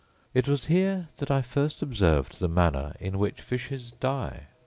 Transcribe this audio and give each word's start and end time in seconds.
It 0.33 0.47
was 0.47 0.65
here 0.65 1.09
that 1.19 1.29
I 1.29 1.43
first 1.43 1.83
observed 1.83 2.39
the 2.39 2.47
manner 2.47 2.95
in 2.99 3.19
which 3.19 3.39
fishes 3.39 3.91
die. 3.91 4.47